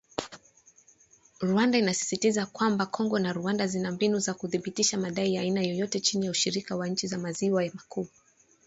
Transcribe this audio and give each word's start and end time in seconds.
Rwanda 1.45 1.75
inasisitiza 1.81 2.41
kwamba 2.53 2.83
Kongo 2.85 3.17
na 3.19 3.31
Rwanda 3.37 3.67
zina 3.67 3.91
mbinu 3.91 4.19
za 4.19 4.33
kuthibitisha 4.33 4.97
madai 4.97 5.33
ya 5.33 5.41
aina 5.41 5.61
yoyote 5.63 5.99
chini 5.99 6.25
ya 6.25 6.31
ushirika 6.31 6.75
wa 6.75 6.87
nchi 6.87 7.07
za 7.07 7.17
maziwa 7.17 7.65
makuu. 7.73 8.07